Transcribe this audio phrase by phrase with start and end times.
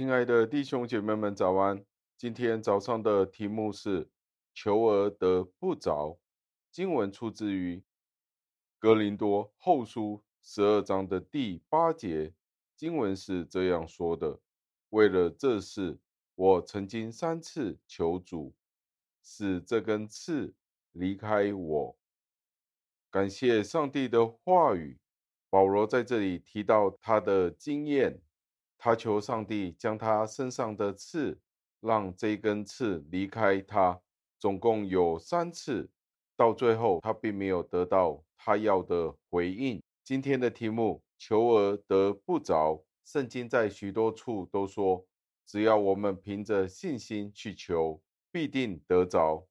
[0.00, 1.84] 亲爱的弟兄姐妹们，早安！
[2.16, 4.08] 今天早上的题目是
[4.54, 6.18] “求而得不着”。
[6.72, 7.84] 经文出自于
[8.78, 12.32] 格林多后书十二章的第八节。
[12.74, 14.40] 经文是这样说的
[14.88, 15.98] ：“为了这事，
[16.34, 18.54] 我曾经三次求主，
[19.22, 20.54] 使这根刺
[20.92, 21.96] 离开我。”
[23.12, 24.98] 感谢上帝的话语。
[25.50, 28.22] 保罗在这里提到他的经验，
[28.82, 31.38] 他求上帝将他身上的刺，
[31.80, 34.00] 让这根刺离开他，
[34.38, 35.90] 总共有三次，
[36.34, 39.82] 到最后他并没有得到他要的回应。
[40.02, 42.82] 今天的题目：求而得不着。
[43.04, 45.04] 圣经在许多处都说，
[45.44, 48.00] 只要我们凭着信心去求，
[48.32, 49.46] 必定得着。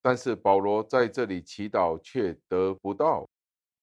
[0.00, 3.28] 但是保罗在这里祈祷却得不到。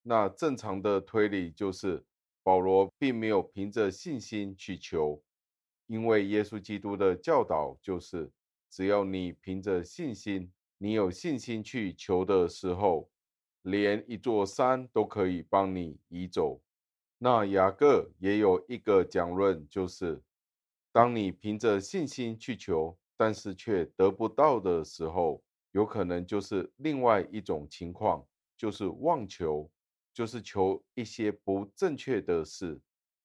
[0.01, 2.03] 那正常的推理就是，
[2.43, 5.21] 保罗并没有凭着信心去求，
[5.87, 8.31] 因为耶稣基督的教导就是，
[8.69, 13.09] 只要你凭着信心，你有信心去求的时候，
[13.63, 16.61] 连一座山都可以帮你移走。
[17.17, 20.21] 那雅各也有一个讲论，就是
[20.91, 29.69] 当你凭着信心去求，但是却得不到的时候，有可能就是另外一种情况，就是妄求。
[30.19, 32.77] 就是求一些不正确的事。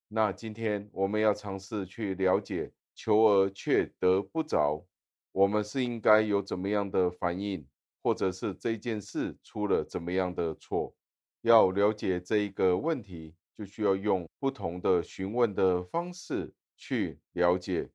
[0.07, 4.87] 那今天我们要尝试去了解，求而却得不着，
[5.33, 7.67] 我们是应该有怎么样的反应，
[8.01, 10.95] 或者是这件事出了怎么样的错？
[11.41, 17.91] 要了解这一个问题，就需要用不同的询问的方式去了解，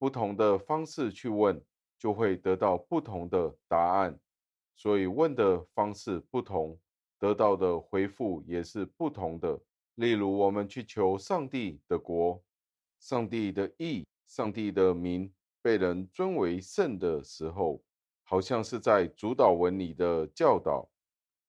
[0.00, 1.62] 不同的方式去问，
[1.96, 4.18] 就会得到不同的答案。
[4.74, 6.76] 所以问的方式不同。
[7.22, 9.56] 得到的回复也是不同的。
[9.94, 12.42] 例如，我们去求上帝的国、
[12.98, 17.80] 上帝的义、上帝的名被人尊为圣的时候，
[18.24, 20.90] 好像是在主导文里的教导。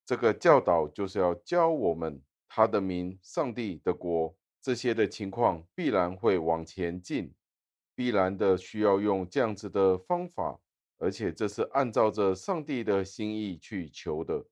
[0.06, 7.34] 这个教导就是要教我们他的名、上帝的国这些的情况，必然会往前进，
[7.96, 10.60] 必然的需要用这样子的方法，
[11.00, 14.46] 而且这是按照着上帝的心意去求的。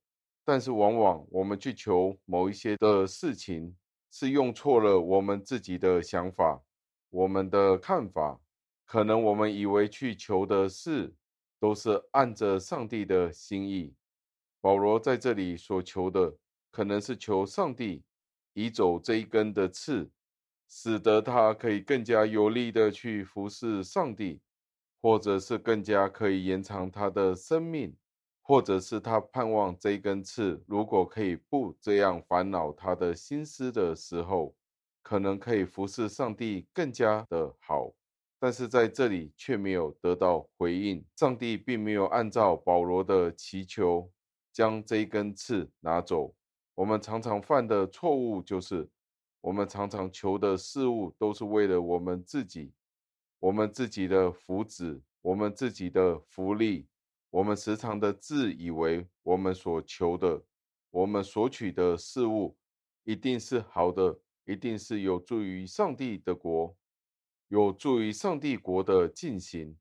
[0.44, 3.76] 但是往往我们去求某一些的事情，
[4.10, 6.62] 是用错了我们自己的想法，
[7.10, 8.40] 我们的看法。
[8.84, 11.14] 可能我们以为去求的事，
[11.58, 13.94] 都是按着上帝的心意。
[14.60, 16.36] 保罗在这里所求的，
[16.70, 18.02] 可能是求上帝
[18.52, 20.10] 移走这一根的刺，
[20.68, 24.40] 使得他可以更加有力的去服侍上帝，
[25.00, 27.96] 或者是更加可以延长他的生命。
[28.44, 34.54] 或者是他盼望这根刺，如果可以不这样烦恼他的心思的时候，
[35.00, 37.94] 可能可以服侍上帝更加的好。
[38.40, 44.10] 但是在这里却没有得到回应，上帝并没有按照保罗的祈求
[44.52, 46.34] 将这根刺拿走。
[46.74, 48.88] 我们常常犯的错误就是，
[49.40, 52.72] 我们常常求的事物都是为了我们自己，
[53.38, 56.88] 我们自己的福祉，我们自己的福利。
[57.32, 60.42] 我们时常的自以为我们所求的、
[60.90, 62.58] 我们所取的事物，
[63.04, 66.76] 一定是好的，一定是有助于上帝的国，
[67.48, 69.78] 有助于上帝国的进行。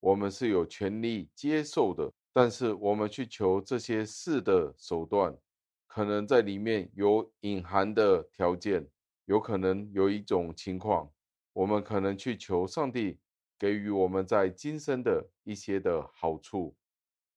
[0.00, 2.12] 我们是有权利接受的。
[2.32, 5.38] 但是我们去求这些事的手段，
[5.86, 8.88] 可能在里面有隐含的条件，
[9.26, 11.12] 有可能有一种情况，
[11.52, 13.20] 我们可能去求上帝
[13.56, 16.74] 给予我们在今生的一些的好处。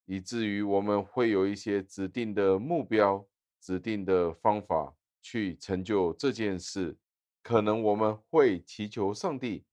[0.06, 3.26] 以至于我们会有一些指定的目标、
[3.60, 6.96] 指定的方法去成就这件事。
[7.42, 9.64] 可能我们会祈求上帝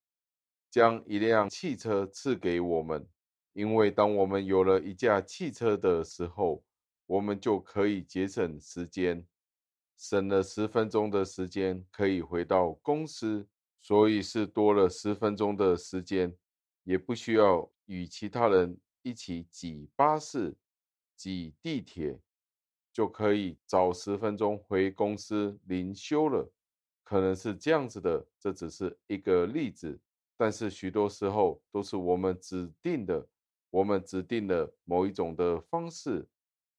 [0.71, 3.07] 将一辆汽车赐给我们，
[3.53, 6.63] 因为当我们有了一架汽车的时候，
[7.05, 9.25] 我们就可以节省时间，
[9.97, 13.47] 省了十分钟的时间可以回到公司，
[13.81, 16.35] 所以是多了十分钟的时间，
[16.83, 18.77] 也不需要与其他人。
[19.01, 20.55] 一起挤巴士、
[21.15, 22.19] 挤地铁，
[22.91, 26.51] 就可以早十分钟回公司灵修了。
[27.03, 29.99] 可能是这样子的，这只是一个例子。
[30.37, 33.27] 但是许多时候都是我们指定的，
[33.71, 36.27] 我们指定的某一种的方式，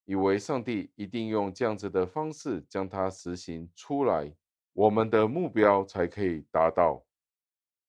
[0.04, 4.34] 以为上帝一定用这样子的方式将它实行出来，
[4.72, 7.04] 我们的目标才可以达到。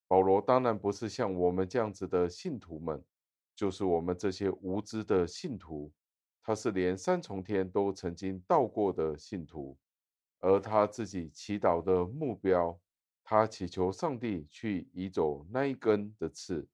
[0.07, 3.01] 保罗当然不是像我们这样子的信徒们。
[3.55, 5.91] 就是我们这些无知的信徒，
[6.43, 9.77] 他是连三重天都曾经到过的信徒，
[10.39, 12.79] 而他自己祈祷的目标，
[13.23, 16.67] 他祈求上帝去移走那一根的刺。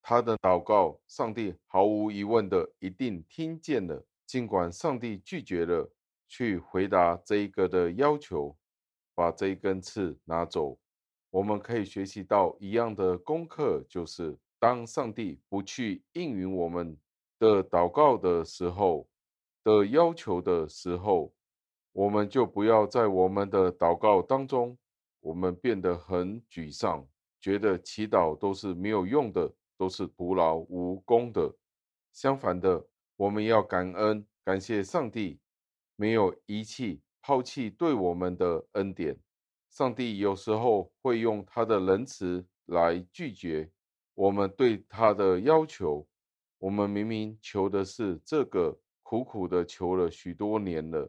[0.00, 4.06] 他的祷告，上帝毫无疑问的一定听见了。
[4.26, 5.90] 尽管上帝拒绝了
[6.28, 8.56] 去回答这一个的要求，
[9.14, 10.78] 把这一根刺拿走，
[11.30, 16.96] 我们可以学习到一样的功课，就是当上帝不去应允我们
[17.38, 19.08] 的祷告的时候，
[19.62, 21.32] 的要求的时候，
[21.92, 24.76] 我们就不要在我们的祷告当中，
[25.20, 27.06] 我们变得很沮丧，
[27.40, 31.54] 觉得祈祷都是没有用的，都是徒劳无功的。
[32.12, 32.84] 相反的，
[33.16, 35.38] 我们要感恩，感谢上帝
[35.94, 39.16] 没有遗弃、抛弃对我们的恩典。
[39.70, 43.70] 上帝有时候会用他的仁慈来拒绝
[44.18, 46.04] 我们对他的要求。
[46.58, 51.08] 我们明明求的是这个，苦苦的求了许多年了。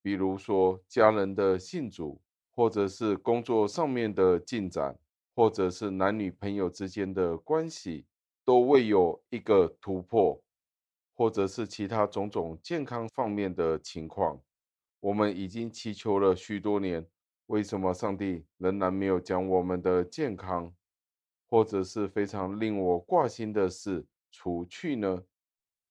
[0.00, 2.18] 比如说家人的信主，
[2.54, 4.98] 或者是工作上面的进展，
[5.34, 8.06] 或者是男女朋友之间的关系，
[8.42, 10.42] 都未有一个突破。
[11.14, 14.40] 或者是其他种种健康方面的情况，
[15.00, 17.04] 我们已经祈求了许多年，
[17.48, 20.72] 为什么上帝仍然没有将我们的健康，
[21.48, 25.24] 或者是非常令我挂心的事除去呢？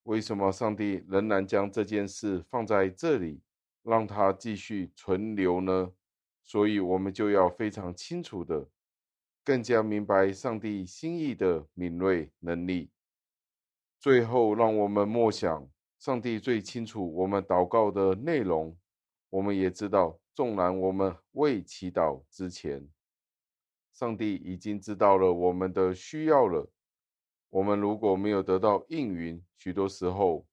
[0.03, 3.41] 为什么上帝仍然将这件事放在这里，
[3.83, 5.91] 让它继续存留呢？
[6.43, 8.69] 所以，我们就要非常清楚的，
[9.43, 12.89] 更加明白上帝心意的敏锐能力。
[13.99, 15.67] 最后，让我们默想，
[15.99, 18.77] 上帝最清楚我们祷告的内容。
[19.29, 22.87] 我们也知道，纵然我们未祈祷之前，
[23.97, 26.69] 上帝已经知道了我们的需要了。
[27.49, 30.45] 我们如果没有得到应允，许多时候，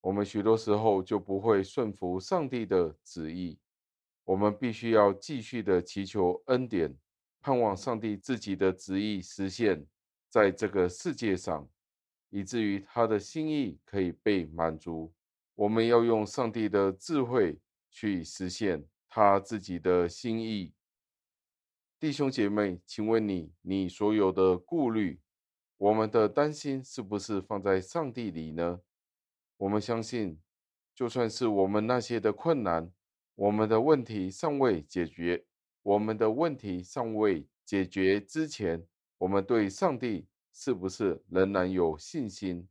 [0.00, 3.58] 我们许多时候就不会顺服上帝的旨意。
[4.22, 6.96] 我们必须要继续的祈求恩典，
[7.40, 9.84] 盼望上帝自己的旨意实现
[10.28, 11.68] 在这个世界上。
[12.30, 15.12] 以至于他的心意可以被满足，
[15.56, 17.58] 我们要用上帝的智慧
[17.90, 20.72] 去实现他自己的心意。
[22.02, 25.20] 弟兄姐妹，请问你，你所有的顾虑，
[25.76, 28.80] 我们的担心，是不是放在上帝里呢？
[29.56, 30.40] 我们相信，
[30.96, 32.92] 就算是我们那些的困难，
[33.36, 35.44] 我们的问题尚未解决，
[35.84, 38.84] 我们的问题尚未解决之前，
[39.18, 40.26] 我们对上帝。
[40.52, 42.68] 是不是仍然有信心？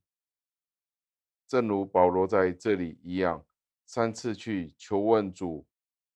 [1.48, 3.46] 正如保罗在这里一样，
[3.86, 5.66] 三次去求问主，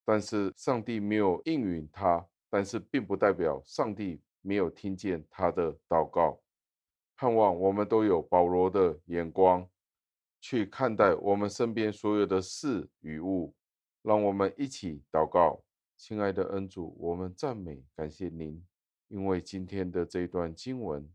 [0.03, 2.27] 但是上帝没有应允他。
[2.49, 6.39] 但是并不代表上帝没有听见他的祷告。
[7.17, 9.67] 盼望我们都有保罗的眼光，
[10.41, 13.53] 去看待我们身边所有的事与物。
[14.01, 15.63] 让我们一起祷告，
[15.97, 18.63] 亲爱的恩主，我们赞美感谢您，
[19.07, 21.09] 因为今天的这段经文。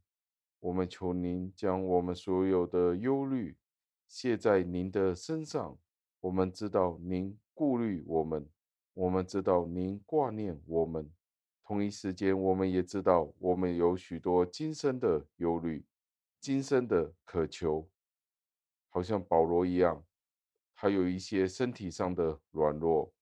[0.59, 3.56] 我们求您将我们所有的忧虑
[4.09, 5.79] 卸在您的身上。
[6.21, 8.46] 我们知道您顾虑我们，
[8.94, 11.10] 我们知道您挂念我们。
[11.70, 15.86] 同一时间，我们也知道我们有许多今生的忧虑、
[16.41, 17.89] 今生的渴求，
[18.89, 20.05] 好像保罗一样，
[20.74, 23.15] 他有一些身体上的软弱。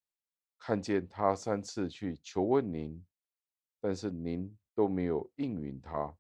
[0.57, 3.05] 看见他三次去求问您，
[3.81, 6.17] 但是您都没有应允他。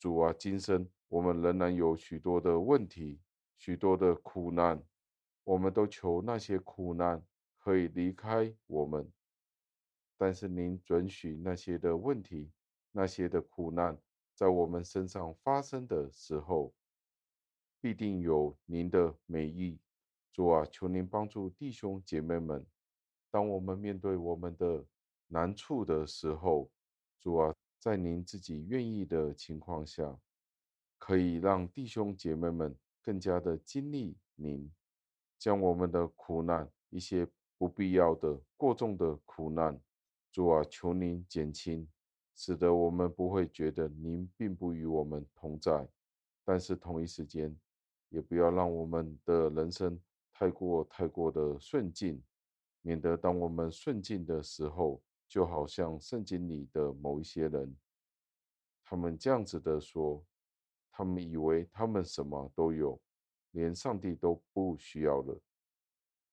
[0.00, 3.20] 主啊，今生我们仍然有许多的问题，
[3.56, 4.82] 许多的苦难，
[5.44, 7.24] 我们都求那些苦难
[7.60, 9.08] 可以离开我们。
[10.20, 12.50] 但是您准许那些的问题，
[12.92, 13.98] 那些的苦难
[14.34, 16.74] 在我们身上发生的时候，
[17.80, 19.78] 必定有您的美意。
[20.30, 22.66] 主啊，求您帮助弟兄姐妹们，
[23.30, 24.84] 当我们面对我们的
[25.28, 26.70] 难处的时候，
[27.18, 27.54] 主啊。
[27.78, 30.20] 在您自己愿意的情况下，
[30.98, 34.70] 可以让弟兄姐妹们更加的经历您，
[35.38, 39.80] 将我们的苦难，一些不必要的过重的苦难，
[40.32, 41.88] 主啊，求您减轻，
[42.36, 45.88] 使得我们不会觉得您并不与我们同在。
[46.44, 47.54] 但是同一时间，
[48.08, 50.00] 也不要让我们的人生
[50.32, 52.22] 太过太过的顺境，
[52.80, 57.76] 免得当我们顺境的时候，就好像圣经里的某一些人，
[58.84, 60.24] 他们这样子的说，
[60.90, 63.00] 他们以为他们什么都有，
[63.50, 65.40] 连上帝都不需要了。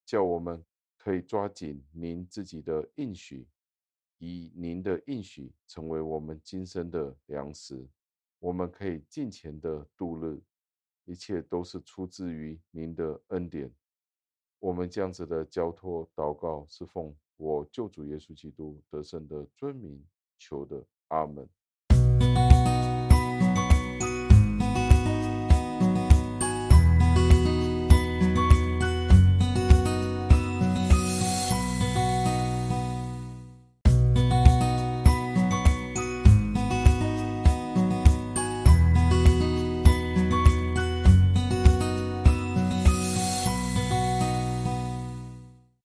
[0.05, 0.63] 叫我们
[0.97, 3.45] 可以抓紧您自己的应许，
[4.19, 7.87] 以您的应许成为我们今生的粮食，
[8.39, 10.41] 我们可以尽情的度日，
[11.05, 13.71] 一切都是出自于您的恩典。
[14.59, 20.03] 我们这样子的交托祷告，是奉我救主耶稣基督得胜的尊名
[20.39, 21.47] 求的，阿门。